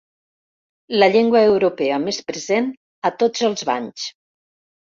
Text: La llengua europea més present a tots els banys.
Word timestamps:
La 1.03 1.09
llengua 1.15 1.41
europea 1.49 2.01
més 2.07 2.23
present 2.31 2.73
a 3.11 3.15
tots 3.23 3.47
els 3.51 3.69
banys. 3.73 4.11